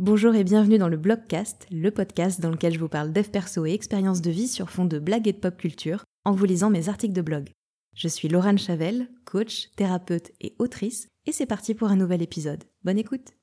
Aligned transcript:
Bonjour 0.00 0.34
et 0.34 0.42
bienvenue 0.42 0.76
dans 0.76 0.88
le 0.88 0.96
Blogcast, 0.96 1.68
le 1.70 1.88
podcast 1.92 2.40
dans 2.40 2.50
lequel 2.50 2.74
je 2.74 2.80
vous 2.80 2.88
parle 2.88 3.12
dev 3.12 3.28
perso 3.28 3.64
et 3.64 3.72
expériences 3.72 4.20
de 4.20 4.30
vie 4.32 4.48
sur 4.48 4.68
fond 4.68 4.86
de 4.86 4.98
blagues 4.98 5.28
et 5.28 5.32
de 5.32 5.38
pop 5.38 5.56
culture 5.56 6.02
en 6.24 6.32
vous 6.32 6.46
lisant 6.46 6.68
mes 6.68 6.88
articles 6.88 7.14
de 7.14 7.22
blog. 7.22 7.52
Je 7.94 8.08
suis 8.08 8.26
Laurent 8.26 8.56
Chavel, 8.56 9.08
coach, 9.24 9.70
thérapeute 9.76 10.32
et 10.40 10.56
autrice, 10.58 11.06
et 11.26 11.32
c'est 11.32 11.46
parti 11.46 11.76
pour 11.76 11.90
un 11.90 11.96
nouvel 11.96 12.22
épisode. 12.22 12.64
Bonne 12.82 12.98
écoute 12.98 13.34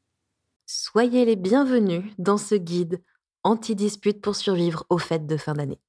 Soyez 0.65 1.23
les 1.23 1.37
bienvenus 1.37 2.03
dans 2.17 2.37
ce 2.37 2.55
guide 2.55 3.01
anti-dispute 3.43 4.19
pour 4.19 4.35
survivre 4.35 4.85
aux 4.89 4.97
fêtes 4.97 5.27
de 5.27 5.37
fin 5.37 5.53
d'année. 5.53 5.79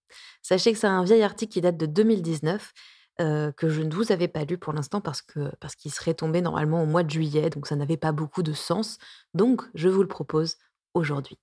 Sachez 0.42 0.72
que 0.72 0.78
c'est 0.78 0.86
un 0.86 1.02
vieil 1.02 1.24
article 1.24 1.54
qui 1.54 1.60
date 1.60 1.76
de 1.76 1.86
2019 1.86 2.72
euh, 3.22 3.52
que 3.52 3.68
je 3.68 3.82
ne 3.82 3.94
vous 3.94 4.12
avais 4.12 4.28
pas 4.28 4.44
lu 4.44 4.58
pour 4.58 4.72
l'instant 4.72 5.00
parce 5.00 5.22
que 5.22 5.50
parce 5.60 5.76
qu'il 5.76 5.92
serait 5.92 6.14
tombé 6.14 6.40
normalement 6.40 6.82
au 6.82 6.86
mois 6.86 7.02
de 7.02 7.10
juillet, 7.10 7.48
donc 7.50 7.66
ça 7.66 7.76
n'avait 7.76 7.96
pas 7.96 8.12
beaucoup 8.12 8.42
de 8.42 8.52
sens. 8.52 8.98
Donc 9.34 9.62
je 9.74 9.88
vous 9.88 10.02
le 10.02 10.08
propose 10.08 10.56
aujourd'hui. 10.94 11.38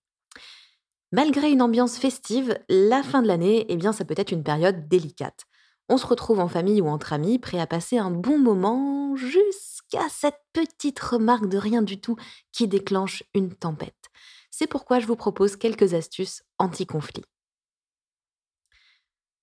Malgré 1.11 1.49
une 1.49 1.63
ambiance 1.63 1.97
festive, 1.97 2.59
la 2.69 3.01
fin 3.01 3.23
de 3.23 3.27
l'année, 3.27 3.65
eh 3.69 3.77
bien, 3.77 3.93
ça 3.93 4.05
peut 4.05 4.13
être 4.15 4.31
une 4.31 4.43
période 4.43 4.87
délicate. 4.87 5.45
On 5.89 5.97
se 5.97 6.05
retrouve 6.05 6.39
en 6.39 6.47
famille 6.47 6.81
ou 6.81 6.87
entre 6.87 7.13
amis, 7.13 7.39
prêts 7.39 7.59
à 7.59 7.65
passer 7.65 7.97
un 7.97 8.11
bon 8.11 8.37
moment 8.37 9.15
jusqu'à 9.15 10.07
cette 10.09 10.39
petite 10.53 10.99
remarque 10.99 11.47
de 11.49 11.57
rien 11.57 11.81
du 11.81 11.99
tout 11.99 12.15
qui 12.51 12.67
déclenche 12.67 13.23
une 13.33 13.55
tempête. 13.55 14.09
C'est 14.51 14.67
pourquoi 14.67 14.99
je 14.99 15.07
vous 15.07 15.15
propose 15.15 15.55
quelques 15.55 15.95
astuces 15.95 16.43
anti-conflit. 16.59 17.25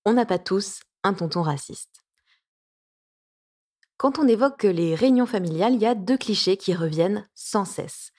On 0.05 0.13
n'a 0.13 0.25
pas 0.25 0.39
tous 0.39 0.79
un 1.03 1.13
tonton 1.13 1.41
raciste. 1.41 2.06
Quand 3.97 4.19
on 4.19 4.27
évoque 4.27 4.63
les 4.63 4.95
réunions 4.95 5.25
familiales, 5.25 5.73
il 5.73 5.81
y 5.81 5.85
a 5.85 5.95
deux 5.95 6.17
clichés 6.17 6.57
qui 6.57 6.73
reviennent 6.73 7.27
sans 7.33 7.65
cesse 7.65 8.11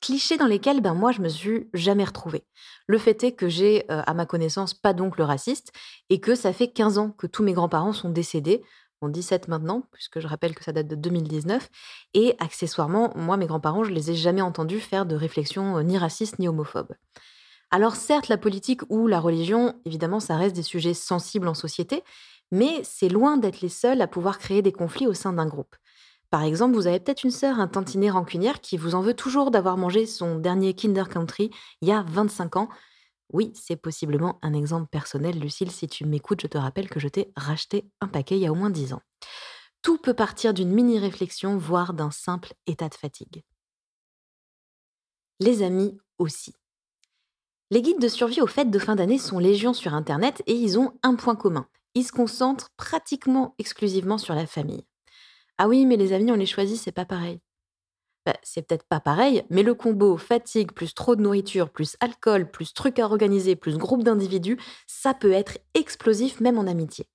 clichés 0.00 0.36
dans 0.36 0.46
lesquels 0.46 0.80
ben, 0.80 0.94
moi 0.94 1.12
je 1.12 1.20
me 1.20 1.28
suis 1.28 1.68
jamais 1.74 2.04
retrouvée. 2.04 2.44
Le 2.86 2.98
fait 2.98 3.24
est 3.24 3.32
que 3.32 3.48
j'ai 3.48 3.84
euh, 3.90 4.02
à 4.06 4.14
ma 4.14 4.26
connaissance 4.26 4.74
pas 4.74 4.92
d'oncle 4.92 5.22
raciste 5.22 5.72
et 6.10 6.20
que 6.20 6.34
ça 6.34 6.52
fait 6.52 6.68
15 6.68 6.98
ans 6.98 7.10
que 7.10 7.26
tous 7.26 7.42
mes 7.42 7.52
grands-parents 7.52 7.92
sont 7.92 8.10
décédés, 8.10 8.62
bon 9.00 9.08
17 9.08 9.48
maintenant 9.48 9.82
puisque 9.92 10.20
je 10.20 10.26
rappelle 10.26 10.54
que 10.54 10.64
ça 10.64 10.72
date 10.72 10.88
de 10.88 10.94
2019 10.94 11.68
et 12.14 12.34
accessoirement 12.38 13.12
moi 13.16 13.36
mes 13.36 13.46
grands-parents 13.46 13.84
je 13.84 13.92
les 13.92 14.10
ai 14.10 14.14
jamais 14.14 14.42
entendus 14.42 14.80
faire 14.80 15.06
de 15.06 15.16
réflexion 15.16 15.78
euh, 15.78 15.82
ni 15.82 15.98
raciste 15.98 16.38
ni 16.38 16.48
homophobe. 16.48 16.92
Alors 17.70 17.96
certes 17.96 18.28
la 18.28 18.38
politique 18.38 18.82
ou 18.88 19.06
la 19.06 19.20
religion 19.20 19.74
évidemment 19.84 20.20
ça 20.20 20.36
reste 20.36 20.54
des 20.56 20.62
sujets 20.62 20.94
sensibles 20.94 21.48
en 21.48 21.54
société 21.54 22.02
mais 22.52 22.82
c'est 22.84 23.08
loin 23.08 23.36
d'être 23.36 23.60
les 23.60 23.68
seuls 23.68 24.00
à 24.00 24.06
pouvoir 24.06 24.38
créer 24.38 24.62
des 24.62 24.72
conflits 24.72 25.06
au 25.06 25.14
sein 25.14 25.32
d'un 25.32 25.46
groupe. 25.46 25.76
Par 26.30 26.42
exemple, 26.42 26.74
vous 26.74 26.86
avez 26.86 27.00
peut-être 27.00 27.24
une 27.24 27.30
sœur, 27.30 27.60
un 27.60 27.68
tantinet 27.68 28.10
rancunière 28.10 28.60
qui 28.60 28.76
vous 28.76 28.94
en 28.94 29.00
veut 29.00 29.14
toujours 29.14 29.50
d'avoir 29.50 29.76
mangé 29.76 30.06
son 30.06 30.38
dernier 30.38 30.74
Kinder 30.74 31.08
Country 31.08 31.50
il 31.80 31.88
y 31.88 31.92
a 31.92 32.02
25 32.02 32.56
ans. 32.56 32.68
Oui, 33.32 33.52
c'est 33.54 33.76
possiblement 33.76 34.38
un 34.42 34.52
exemple 34.52 34.88
personnel, 34.88 35.38
Lucille. 35.38 35.70
Si 35.70 35.88
tu 35.88 36.04
m'écoutes, 36.04 36.42
je 36.42 36.46
te 36.46 36.58
rappelle 36.58 36.88
que 36.88 37.00
je 37.00 37.08
t'ai 37.08 37.32
racheté 37.36 37.88
un 38.00 38.08
paquet 38.08 38.36
il 38.36 38.42
y 38.42 38.46
a 38.46 38.52
au 38.52 38.56
moins 38.56 38.70
10 38.70 38.92
ans. 38.92 39.02
Tout 39.82 39.98
peut 39.98 40.14
partir 40.14 40.54
d'une 40.54 40.70
mini-réflexion, 40.70 41.58
voire 41.58 41.94
d'un 41.94 42.10
simple 42.10 42.54
état 42.66 42.88
de 42.88 42.94
fatigue. 42.94 43.44
Les 45.40 45.62
amis 45.62 45.96
aussi. 46.18 46.52
Les 47.72 47.82
guides 47.82 48.00
de 48.00 48.06
survie 48.06 48.40
aux 48.40 48.46
fêtes 48.46 48.70
de 48.70 48.78
fin 48.78 48.94
d'année 48.94 49.18
sont 49.18 49.40
légion 49.40 49.74
sur 49.74 49.92
Internet 49.92 50.40
et 50.46 50.54
ils 50.54 50.78
ont 50.78 50.92
un 51.02 51.16
point 51.16 51.34
commun. 51.34 51.66
Ils 51.96 52.04
se 52.04 52.12
concentrent 52.12 52.70
pratiquement 52.76 53.56
exclusivement 53.58 54.18
sur 54.18 54.36
la 54.36 54.46
famille. 54.46 54.84
Ah 55.58 55.66
oui, 55.66 55.84
mais 55.84 55.96
les 55.96 56.12
amis, 56.12 56.30
on 56.30 56.36
les 56.36 56.46
choisit, 56.46 56.78
c'est 56.78 56.92
pas 56.92 57.04
pareil. 57.04 57.40
Bah, 58.24 58.36
c'est 58.44 58.62
peut-être 58.62 58.86
pas 58.88 59.00
pareil, 59.00 59.42
mais 59.50 59.64
le 59.64 59.74
combo 59.74 60.16
fatigue 60.16 60.70
plus 60.70 60.94
trop 60.94 61.16
de 61.16 61.22
nourriture, 61.22 61.70
plus 61.70 61.96
alcool, 61.98 62.48
plus 62.48 62.72
trucs 62.72 63.00
à 63.00 63.04
organiser, 63.04 63.56
plus 63.56 63.78
groupe 63.78 64.04
d'individus, 64.04 64.58
ça 64.86 65.12
peut 65.12 65.32
être 65.32 65.58
explosif 65.74 66.38
même 66.40 66.58
en 66.58 66.68
amitié. 66.68 67.08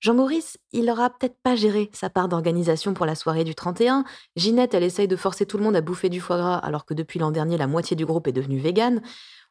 Jean-Maurice, 0.00 0.56
il 0.72 0.88
aura 0.90 1.10
peut-être 1.10 1.36
pas 1.42 1.54
géré 1.54 1.90
sa 1.92 2.08
part 2.08 2.28
d'organisation 2.28 2.94
pour 2.94 3.04
la 3.04 3.14
soirée 3.14 3.44
du 3.44 3.54
31. 3.54 4.04
Ginette, 4.34 4.72
elle 4.72 4.82
essaye 4.82 5.08
de 5.08 5.16
forcer 5.16 5.44
tout 5.44 5.58
le 5.58 5.64
monde 5.64 5.76
à 5.76 5.82
bouffer 5.82 6.08
du 6.08 6.20
foie 6.20 6.38
gras 6.38 6.56
alors 6.56 6.86
que 6.86 6.94
depuis 6.94 7.18
l'an 7.18 7.30
dernier, 7.30 7.58
la 7.58 7.66
moitié 7.66 7.96
du 7.96 8.06
groupe 8.06 8.26
est 8.26 8.32
devenue 8.32 8.58
végane. 8.58 9.02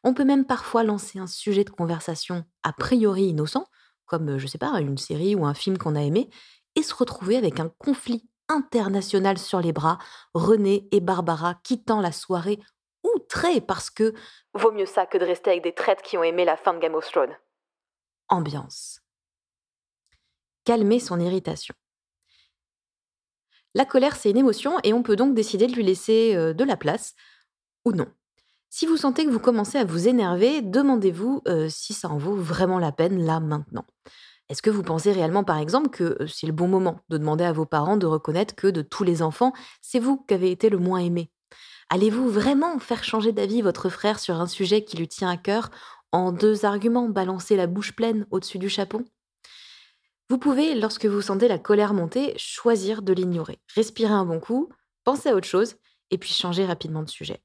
On 0.02 0.12
peut 0.12 0.24
même 0.24 0.44
parfois 0.44 0.82
lancer 0.82 1.20
un 1.20 1.28
sujet 1.28 1.62
de 1.62 1.70
conversation 1.70 2.44
a 2.64 2.72
priori 2.72 3.26
innocent, 3.26 3.66
comme, 4.06 4.38
je 4.38 4.46
sais 4.48 4.58
pas, 4.58 4.80
une 4.80 4.98
série 4.98 5.36
ou 5.36 5.44
un 5.44 5.54
film 5.54 5.78
qu'on 5.78 5.94
a 5.94 6.02
aimé, 6.02 6.28
et 6.74 6.82
se 6.82 6.94
retrouver 6.94 7.36
avec 7.36 7.60
un 7.60 7.68
conflit 7.78 8.28
international 8.48 9.38
sur 9.38 9.60
les 9.60 9.72
bras, 9.72 9.98
René 10.34 10.88
et 10.90 11.00
Barbara 11.00 11.54
quittant 11.62 12.00
la 12.00 12.10
soirée 12.10 12.58
outrés 13.04 13.60
parce 13.60 13.88
que 13.88 14.14
vaut 14.54 14.72
mieux 14.72 14.86
ça 14.86 15.06
que 15.06 15.16
de 15.16 15.24
rester 15.24 15.50
avec 15.50 15.62
des 15.62 15.74
traites 15.74 16.02
qui 16.02 16.18
ont 16.18 16.24
aimé 16.24 16.44
la 16.44 16.56
fin 16.56 16.74
de 16.74 16.80
Game 16.80 16.94
of 16.94 17.08
Thrones. 17.10 17.36
Ambiance. 18.28 18.99
Calmer 20.64 21.00
son 21.00 21.20
irritation. 21.20 21.74
La 23.74 23.84
colère, 23.84 24.16
c'est 24.16 24.30
une 24.30 24.36
émotion 24.36 24.76
et 24.82 24.92
on 24.92 25.02
peut 25.02 25.16
donc 25.16 25.34
décider 25.34 25.66
de 25.66 25.72
lui 25.72 25.84
laisser 25.84 26.34
euh, 26.34 26.52
de 26.52 26.64
la 26.64 26.76
place 26.76 27.14
ou 27.84 27.92
non. 27.92 28.08
Si 28.68 28.86
vous 28.86 28.96
sentez 28.96 29.24
que 29.24 29.30
vous 29.30 29.40
commencez 29.40 29.78
à 29.78 29.84
vous 29.84 30.08
énerver, 30.08 30.62
demandez-vous 30.62 31.42
euh, 31.48 31.68
si 31.68 31.92
ça 31.92 32.08
en 32.08 32.18
vaut 32.18 32.36
vraiment 32.36 32.78
la 32.78 32.92
peine 32.92 33.24
là 33.24 33.40
maintenant. 33.40 33.84
Est-ce 34.48 34.62
que 34.62 34.70
vous 34.70 34.82
pensez 34.82 35.12
réellement, 35.12 35.44
par 35.44 35.58
exemple, 35.58 35.90
que 35.90 36.26
c'est 36.26 36.46
le 36.46 36.52
bon 36.52 36.66
moment 36.66 37.00
de 37.08 37.18
demander 37.18 37.44
à 37.44 37.52
vos 37.52 37.66
parents 37.66 37.96
de 37.96 38.06
reconnaître 38.06 38.56
que 38.56 38.66
de 38.66 38.82
tous 38.82 39.04
les 39.04 39.22
enfants, 39.22 39.52
c'est 39.80 40.00
vous 40.00 40.18
qui 40.18 40.34
avez 40.34 40.50
été 40.50 40.68
le 40.68 40.78
moins 40.78 40.98
aimé? 40.98 41.30
Allez-vous 41.88 42.28
vraiment 42.28 42.78
faire 42.80 43.04
changer 43.04 43.32
d'avis 43.32 43.62
votre 43.62 43.88
frère 43.88 44.18
sur 44.18 44.40
un 44.40 44.46
sujet 44.46 44.84
qui 44.84 44.96
lui 44.96 45.08
tient 45.08 45.30
à 45.30 45.36
cœur 45.36 45.70
en 46.12 46.32
deux 46.32 46.64
arguments, 46.64 47.08
balancer 47.08 47.56
la 47.56 47.68
bouche 47.68 47.94
pleine 47.94 48.26
au-dessus 48.30 48.58
du 48.58 48.68
chapeau? 48.68 49.02
Vous 50.30 50.38
pouvez, 50.38 50.76
lorsque 50.76 51.06
vous 51.06 51.20
sentez 51.20 51.48
la 51.48 51.58
colère 51.58 51.92
monter, 51.92 52.34
choisir 52.36 53.02
de 53.02 53.12
l'ignorer, 53.12 53.58
respirer 53.74 54.12
un 54.12 54.24
bon 54.24 54.38
coup, 54.38 54.68
penser 55.02 55.28
à 55.28 55.34
autre 55.34 55.48
chose 55.48 55.74
et 56.12 56.18
puis 56.18 56.32
changer 56.32 56.64
rapidement 56.64 57.02
de 57.02 57.10
sujet. 57.10 57.42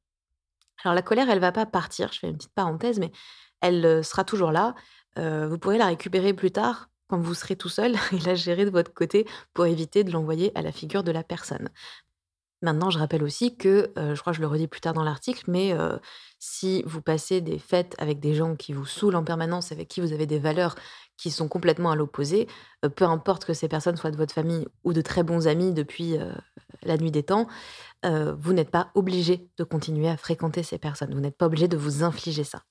Alors 0.83 0.93
la 0.93 1.01
colère, 1.01 1.27
elle 1.31 1.39
va 1.39 1.51
pas 1.51 1.65
partir, 1.65 2.13
je 2.13 2.19
fais 2.19 2.27
une 2.27 2.37
petite 2.37 2.53
parenthèse, 2.53 2.99
mais 2.99 3.11
elle 3.61 4.05
sera 4.05 4.23
toujours 4.23 4.51
là. 4.51 4.75
vous 5.17 5.57
pourrez 5.57 5.79
la 5.79 5.87
récupérer 5.87 6.35
plus 6.35 6.51
tard 6.51 6.91
quand 7.07 7.17
vous 7.17 7.33
serez 7.33 7.55
tout 7.55 7.69
seul 7.69 7.95
et 8.11 8.19
la 8.19 8.35
gérer 8.35 8.65
de 8.65 8.69
votre 8.69 8.93
côté 8.93 9.27
pour 9.55 9.65
éviter 9.65 10.03
de 10.03 10.11
l'envoyer 10.11 10.51
à 10.53 10.61
la 10.61 10.71
figure 10.71 11.03
de 11.03 11.11
la 11.11 11.23
personne. 11.23 11.69
Maintenant, 12.61 12.91
je 12.91 12.99
rappelle 12.99 13.23
aussi 13.23 13.57
que, 13.57 13.91
je 13.97 14.19
crois 14.19 14.31
que 14.31 14.37
je 14.37 14.41
le 14.41 14.47
redis 14.47 14.67
plus 14.67 14.81
tard 14.81 14.93
dans 14.93 15.03
l'article, 15.03 15.43
mais 15.47 15.75
si 16.39 16.83
vous 16.85 17.01
passez 17.01 17.41
des 17.41 17.59
fêtes 17.59 17.95
avec 17.97 18.19
des 18.19 18.33
gens 18.33 18.55
qui 18.55 18.73
vous 18.73 18.85
saoulent 18.85 19.15
en 19.15 19.23
permanence, 19.23 19.71
avec 19.71 19.87
qui 19.87 20.01
vous 20.01 20.13
avez 20.13 20.25
des 20.25 20.39
valeurs 20.39 20.75
qui 21.17 21.31
sont 21.31 21.47
complètement 21.47 21.91
à 21.91 21.95
l'opposé, 21.95 22.47
peu 22.95 23.05
importe 23.05 23.45
que 23.45 23.53
ces 23.53 23.67
personnes 23.67 23.95
soient 23.95 24.11
de 24.11 24.17
votre 24.17 24.33
famille 24.33 24.67
ou 24.83 24.93
de 24.93 25.01
très 25.01 25.23
bons 25.23 25.47
amis 25.47 25.71
depuis 25.71 26.17
la 26.83 26.97
nuit 26.97 27.11
des 27.11 27.23
temps, 27.23 27.47
vous 28.03 28.53
n'êtes 28.53 28.69
pas 28.69 28.91
obligé 28.95 29.49
de 29.57 29.63
continuer 29.63 30.09
à 30.09 30.17
fréquenter 30.17 30.61
ces 30.61 30.77
personnes. 30.77 31.13
Vous 31.13 31.21
n'êtes 31.21 31.37
pas 31.37 31.45
obligé 31.45 31.67
de 31.67 31.77
vous 31.77 32.03
infliger 32.03 32.43
ça. 32.43 32.63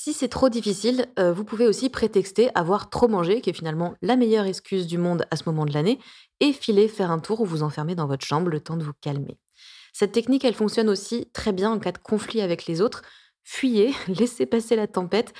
Si 0.00 0.12
c'est 0.12 0.28
trop 0.28 0.48
difficile, 0.48 1.06
euh, 1.18 1.32
vous 1.32 1.42
pouvez 1.42 1.66
aussi 1.66 1.88
prétexter 1.88 2.50
avoir 2.54 2.88
trop 2.88 3.08
mangé, 3.08 3.40
qui 3.40 3.50
est 3.50 3.52
finalement 3.52 3.96
la 4.00 4.14
meilleure 4.14 4.44
excuse 4.44 4.86
du 4.86 4.96
monde 4.96 5.26
à 5.30 5.36
ce 5.36 5.42
moment 5.46 5.64
de 5.64 5.72
l'année, 5.72 5.98
et 6.38 6.52
filer 6.52 6.86
faire 6.86 7.10
un 7.10 7.18
tour 7.18 7.40
ou 7.40 7.44
vous 7.44 7.64
enfermer 7.64 7.94
dans 7.94 8.06
votre 8.06 8.24
chambre 8.24 8.48
le 8.48 8.60
temps 8.60 8.76
de 8.76 8.84
vous 8.84 8.92
calmer. 9.00 9.40
Cette 9.92 10.12
technique, 10.12 10.44
elle 10.44 10.54
fonctionne 10.54 10.88
aussi 10.88 11.30
très 11.32 11.52
bien 11.52 11.72
en 11.72 11.80
cas 11.80 11.90
de 11.90 11.98
conflit 11.98 12.42
avec 12.42 12.66
les 12.66 12.80
autres. 12.80 13.02
Fuyez, 13.42 13.92
laissez 14.08 14.46
passer 14.46 14.76
la 14.76 14.86
tempête 14.86 15.32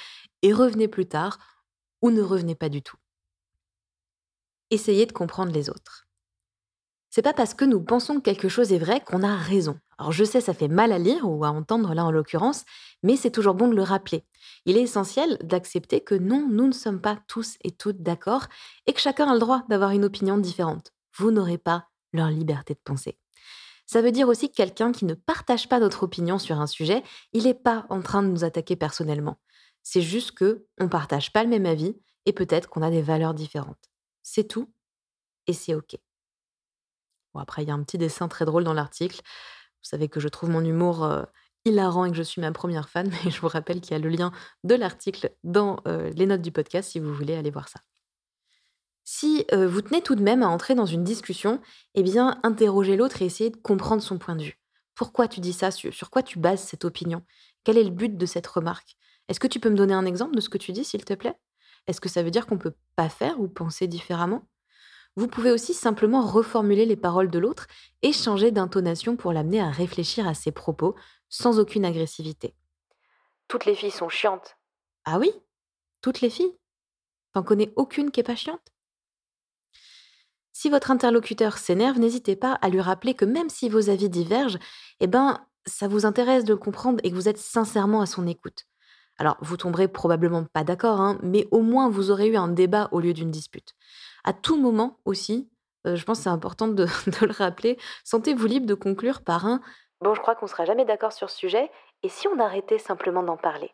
et 0.42 0.52
revenez 0.52 0.88
plus 0.88 1.06
tard 1.06 1.38
ou 2.02 2.10
ne 2.10 2.22
revenez 2.22 2.54
pas 2.54 2.68
du 2.68 2.82
tout. 2.82 2.96
Essayez 4.70 5.06
de 5.06 5.12
comprendre 5.12 5.52
les 5.52 5.70
autres. 5.70 6.08
C'est 7.10 7.22
pas 7.22 7.32
parce 7.32 7.54
que 7.54 7.64
nous 7.64 7.82
pensons 7.82 8.16
que 8.16 8.24
quelque 8.24 8.48
chose 8.48 8.72
est 8.72 8.78
vrai 8.78 9.00
qu'on 9.00 9.22
a 9.22 9.34
raison. 9.34 9.80
Alors 9.96 10.12
je 10.12 10.24
sais, 10.24 10.40
ça 10.40 10.54
fait 10.54 10.68
mal 10.68 10.92
à 10.92 10.98
lire 10.98 11.28
ou 11.28 11.44
à 11.44 11.48
entendre 11.48 11.94
là 11.94 12.04
en 12.04 12.10
l'occurrence, 12.10 12.64
mais 13.02 13.16
c'est 13.16 13.30
toujours 13.30 13.54
bon 13.54 13.68
de 13.68 13.74
le 13.74 13.82
rappeler. 13.82 14.24
Il 14.66 14.76
est 14.76 14.82
essentiel 14.82 15.38
d'accepter 15.42 16.00
que 16.02 16.14
non, 16.14 16.46
nous 16.48 16.66
ne 16.66 16.72
sommes 16.72 17.00
pas 17.00 17.18
tous 17.26 17.56
et 17.64 17.70
toutes 17.70 18.02
d'accord 18.02 18.46
et 18.86 18.92
que 18.92 19.00
chacun 19.00 19.28
a 19.28 19.32
le 19.32 19.40
droit 19.40 19.64
d'avoir 19.68 19.90
une 19.90 20.04
opinion 20.04 20.36
différente. 20.36 20.92
Vous 21.16 21.30
n'aurez 21.30 21.58
pas 21.58 21.86
leur 22.12 22.28
liberté 22.28 22.74
de 22.74 22.80
penser. 22.84 23.18
Ça 23.86 24.02
veut 24.02 24.12
dire 24.12 24.28
aussi 24.28 24.50
que 24.50 24.56
quelqu'un 24.56 24.92
qui 24.92 25.06
ne 25.06 25.14
partage 25.14 25.68
pas 25.68 25.80
notre 25.80 26.02
opinion 26.02 26.38
sur 26.38 26.60
un 26.60 26.66
sujet, 26.66 27.02
il 27.32 27.44
n'est 27.44 27.54
pas 27.54 27.86
en 27.88 28.02
train 28.02 28.22
de 28.22 28.28
nous 28.28 28.44
attaquer 28.44 28.76
personnellement. 28.76 29.38
C'est 29.90 30.02
juste 30.02 30.32
que 30.32 30.66
on 30.78 30.90
partage 30.90 31.32
pas 31.32 31.42
le 31.42 31.48
même 31.48 31.64
avis 31.64 31.96
et 32.26 32.34
peut-être 32.34 32.68
qu'on 32.68 32.82
a 32.82 32.90
des 32.90 33.00
valeurs 33.00 33.32
différentes. 33.32 33.90
C'est 34.22 34.46
tout 34.46 34.70
et 35.46 35.54
c'est 35.54 35.74
OK. 35.74 35.96
Bon, 37.32 37.40
après, 37.40 37.62
il 37.62 37.68
y 37.68 37.70
a 37.70 37.74
un 37.74 37.82
petit 37.82 37.96
dessin 37.96 38.28
très 38.28 38.44
drôle 38.44 38.64
dans 38.64 38.74
l'article. 38.74 39.22
Vous 39.24 39.88
savez 39.88 40.10
que 40.10 40.20
je 40.20 40.28
trouve 40.28 40.50
mon 40.50 40.62
humour 40.62 41.04
euh, 41.04 41.22
hilarant 41.64 42.04
et 42.04 42.10
que 42.10 42.18
je 42.18 42.22
suis 42.22 42.42
ma 42.42 42.52
première 42.52 42.90
fan, 42.90 43.10
mais 43.24 43.30
je 43.30 43.40
vous 43.40 43.48
rappelle 43.48 43.80
qu'il 43.80 43.92
y 43.92 43.94
a 43.94 43.98
le 43.98 44.10
lien 44.10 44.30
de 44.62 44.74
l'article 44.74 45.30
dans 45.42 45.80
euh, 45.88 46.10
les 46.10 46.26
notes 46.26 46.42
du 46.42 46.52
podcast 46.52 46.90
si 46.90 47.00
vous 47.00 47.14
voulez 47.14 47.34
aller 47.34 47.50
voir 47.50 47.70
ça. 47.70 47.80
Si 49.04 49.46
euh, 49.54 49.66
vous 49.66 49.80
tenez 49.80 50.02
tout 50.02 50.16
de 50.16 50.22
même 50.22 50.42
à 50.42 50.48
entrer 50.48 50.74
dans 50.74 50.84
une 50.84 51.02
discussion, 51.02 51.62
eh 51.94 52.02
bien, 52.02 52.38
interrogez 52.42 52.98
l'autre 52.98 53.22
et 53.22 53.24
essayez 53.24 53.48
de 53.48 53.56
comprendre 53.56 54.02
son 54.02 54.18
point 54.18 54.36
de 54.36 54.42
vue. 54.42 54.60
Pourquoi 54.94 55.28
tu 55.28 55.40
dis 55.40 55.54
ça? 55.54 55.70
Sur, 55.70 56.10
quoi 56.10 56.22
tu 56.22 56.38
bases 56.38 56.60
cette 56.60 56.84
opinion? 56.84 57.22
Quel 57.64 57.78
est 57.78 57.84
le 57.84 57.90
but 57.90 58.18
de 58.18 58.26
cette 58.26 58.46
remarque? 58.46 58.98
Est-ce 59.28 59.40
que 59.40 59.46
tu 59.46 59.60
peux 59.60 59.70
me 59.70 59.76
donner 59.76 59.94
un 59.94 60.06
exemple 60.06 60.34
de 60.34 60.40
ce 60.40 60.48
que 60.48 60.58
tu 60.58 60.72
dis, 60.72 60.84
s'il 60.84 61.04
te 61.04 61.14
plaît? 61.14 61.38
Est-ce 61.86 62.00
que 62.00 62.08
ça 62.08 62.22
veut 62.22 62.30
dire 62.30 62.46
qu'on 62.46 62.56
ne 62.56 62.60
peut 62.60 62.74
pas 62.96 63.08
faire 63.08 63.40
ou 63.40 63.48
penser 63.48 63.86
différemment? 63.86 64.48
Vous 65.16 65.28
pouvez 65.28 65.50
aussi 65.50 65.74
simplement 65.74 66.24
reformuler 66.24 66.86
les 66.86 66.96
paroles 66.96 67.30
de 67.30 67.38
l'autre 67.38 67.66
et 68.02 68.12
changer 68.12 68.50
d'intonation 68.50 69.16
pour 69.16 69.32
l'amener 69.32 69.60
à 69.60 69.70
réfléchir 69.70 70.28
à 70.28 70.34
ses 70.34 70.52
propos 70.52 70.94
sans 71.28 71.58
aucune 71.58 71.84
agressivité. 71.84 72.54
Toutes 73.48 73.64
les 73.64 73.74
filles 73.74 73.90
sont 73.90 74.08
chiantes. 74.08 74.56
Ah 75.04 75.18
oui? 75.18 75.32
Toutes 76.02 76.20
les 76.20 76.30
filles? 76.30 76.56
T'en 77.32 77.42
connais 77.42 77.72
aucune 77.76 78.10
qui 78.10 78.20
est 78.20 78.24
pas 78.24 78.36
chiante? 78.36 78.72
Si 80.52 80.70
votre 80.70 80.90
interlocuteur 80.90 81.58
s'énerve, 81.58 81.98
n'hésitez 81.98 82.36
pas 82.36 82.52
à 82.52 82.68
lui 82.68 82.80
rappeler 82.80 83.14
que 83.14 83.24
même 83.24 83.48
si 83.48 83.68
vos 83.68 83.90
avis 83.90 84.08
divergent, 84.08 84.58
eh 85.00 85.06
ben, 85.06 85.46
ça 85.66 85.88
vous 85.88 86.04
intéresse 86.04 86.44
de 86.44 86.52
le 86.52 86.58
comprendre 86.58 87.00
et 87.04 87.10
que 87.10 87.14
vous 87.14 87.28
êtes 87.28 87.38
sincèrement 87.38 88.00
à 88.00 88.06
son 88.06 88.26
écoute. 88.26 88.66
Alors, 89.18 89.36
vous 89.40 89.56
tomberez 89.56 89.88
probablement 89.88 90.44
pas 90.44 90.64
d'accord, 90.64 91.00
hein, 91.00 91.18
mais 91.22 91.46
au 91.50 91.60
moins 91.60 91.88
vous 91.88 92.10
aurez 92.10 92.28
eu 92.28 92.36
un 92.36 92.48
débat 92.48 92.88
au 92.92 93.00
lieu 93.00 93.12
d'une 93.12 93.30
dispute. 93.30 93.74
À 94.24 94.32
tout 94.32 94.56
moment 94.56 95.00
aussi, 95.04 95.50
euh, 95.86 95.96
je 95.96 96.04
pense 96.04 96.18
que 96.18 96.24
c'est 96.24 96.30
important 96.30 96.68
de, 96.68 96.84
le 97.26 97.32
rappeler, 97.32 97.78
sentez-vous 98.04 98.46
libre 98.46 98.66
de 98.66 98.74
conclure 98.74 99.22
par 99.22 99.46
un 99.46 99.60
Bon, 100.00 100.14
je 100.14 100.20
crois 100.20 100.36
qu'on 100.36 100.46
sera 100.46 100.64
jamais 100.64 100.84
d'accord 100.84 101.12
sur 101.12 101.28
ce 101.28 101.36
sujet, 101.36 101.70
et 102.04 102.08
si 102.08 102.28
on 102.28 102.38
arrêtait 102.38 102.78
simplement 102.78 103.24
d'en 103.24 103.36
parler? 103.36 103.72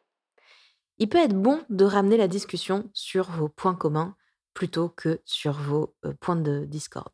Il 0.96 1.08
peut 1.08 1.18
être 1.18 1.34
bon 1.34 1.60
de 1.68 1.84
ramener 1.84 2.16
la 2.16 2.28
discussion 2.28 2.88
sur 2.94 3.30
vos 3.30 3.48
points 3.48 3.74
communs, 3.74 4.16
plutôt 4.54 4.88
que 4.88 5.20
sur 5.26 5.52
vos 5.52 5.94
points 6.20 6.36
de 6.36 6.64
discorde. 6.64 7.12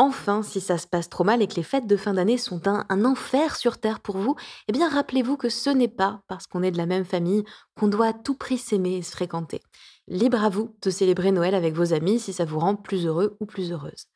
Enfin, 0.00 0.44
si 0.44 0.60
ça 0.60 0.78
se 0.78 0.86
passe 0.86 1.08
trop 1.08 1.24
mal 1.24 1.42
et 1.42 1.48
que 1.48 1.56
les 1.56 1.64
fêtes 1.64 1.88
de 1.88 1.96
fin 1.96 2.14
d'année 2.14 2.38
sont 2.38 2.68
un, 2.68 3.04
enfer 3.04 3.56
sur 3.56 3.78
Terre 3.78 3.98
pour 3.98 4.16
vous, 4.16 4.36
eh 4.68 4.72
bien 4.72 4.88
rappelez-vous 4.88 5.36
que 5.36 5.48
ce 5.48 5.70
n'est 5.70 5.88
pas 5.88 6.22
parce 6.28 6.46
qu'on 6.46 6.62
est 6.62 6.70
de 6.70 6.78
la 6.78 6.86
même 6.86 7.04
famille 7.04 7.44
qu'on 7.74 7.88
doit 7.88 8.06
à 8.06 8.12
tout 8.12 8.36
prix 8.36 8.58
s'aimer 8.58 8.98
et 8.98 9.02
se 9.02 9.10
fréquenter. 9.10 9.60
Libre 10.06 10.44
à 10.44 10.50
vous 10.50 10.76
de 10.82 10.90
célébrer 10.90 11.32
Noël 11.32 11.52
avec 11.52 11.74
vos 11.74 11.92
amis 11.92 12.20
si 12.20 12.32
ça 12.32 12.44
vous 12.44 12.60
rend 12.60 12.76
plus 12.76 13.06
heureux 13.06 13.36
ou 13.40 13.46
plus 13.46 13.72
heureuse. 13.72 14.06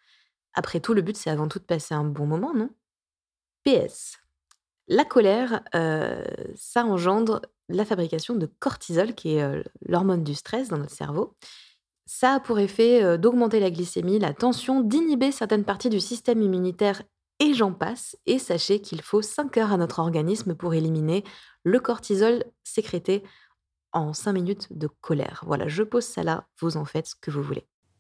Après 0.54 0.78
tout, 0.78 0.94
le 0.94 1.02
but 1.02 1.16
c'est 1.16 1.30
avant 1.30 1.48
tout 1.48 1.58
de 1.58 1.64
passer 1.64 1.94
un 1.94 2.04
bon 2.04 2.26
moment, 2.26 2.54
non? 2.54 2.70
PS. 3.64 4.18
La 4.86 5.04
colère, 5.04 5.62
ça 6.54 6.84
engendre 6.84 7.42
la 7.68 7.84
fabrication 7.84 8.36
de 8.36 8.46
cortisol, 8.46 9.14
qui 9.14 9.36
est 9.36 9.64
l'hormone 9.86 10.22
du 10.22 10.34
stress 10.34 10.68
dans 10.68 10.78
notre 10.78 10.94
cerveau. 10.94 11.34
Ça 12.14 12.34
a 12.34 12.40
pour 12.40 12.58
effet 12.58 13.02
euh, 13.02 13.16
d'augmenter 13.16 13.58
la 13.58 13.70
glycémie, 13.70 14.18
la 14.18 14.34
tension, 14.34 14.82
d'inhiber 14.82 15.32
certaines 15.32 15.64
parties 15.64 15.88
du 15.88 15.98
système 15.98 16.42
immunitaire 16.42 17.02
et 17.40 17.54
j'en 17.54 17.72
passe. 17.72 18.18
Et 18.26 18.38
sachez 18.38 18.82
qu'il 18.82 19.00
faut 19.00 19.22
5 19.22 19.56
heures 19.56 19.72
à 19.72 19.78
notre 19.78 19.98
organisme 19.98 20.54
pour 20.54 20.74
éliminer 20.74 21.24
le 21.64 21.80
cortisol 21.80 22.44
sécrété 22.64 23.22
en 23.92 24.12
5 24.12 24.34
minutes 24.34 24.68
de 24.76 24.88
colère. 25.00 25.42
Voilà, 25.46 25.68
je 25.68 25.82
pose 25.82 26.04
ça 26.04 26.22
là, 26.22 26.46
vous 26.60 26.76
en 26.76 26.84
faites 26.84 27.06
ce 27.06 27.14
que 27.14 27.30
vous 27.30 27.42
voulez. 27.42 27.66